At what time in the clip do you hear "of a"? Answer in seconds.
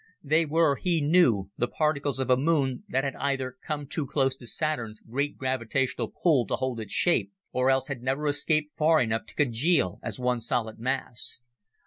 2.19-2.35